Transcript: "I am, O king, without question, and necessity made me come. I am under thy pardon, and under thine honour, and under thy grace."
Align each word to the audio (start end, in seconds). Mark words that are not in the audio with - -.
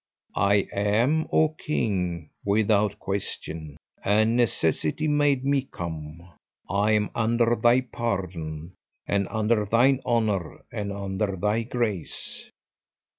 "I 0.35 0.67
am, 0.73 1.27
O 1.31 1.49
king, 1.49 2.31
without 2.43 2.97
question, 2.97 3.77
and 4.03 4.35
necessity 4.35 5.07
made 5.07 5.45
me 5.45 5.67
come. 5.71 6.27
I 6.67 6.93
am 6.93 7.11
under 7.13 7.55
thy 7.55 7.81
pardon, 7.81 8.73
and 9.07 9.27
under 9.29 9.63
thine 9.63 10.01
honour, 10.03 10.65
and 10.71 10.91
under 10.91 11.35
thy 11.39 11.61
grace." 11.61 12.49